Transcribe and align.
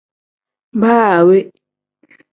Baa 0.81 1.15
we. 1.27 1.37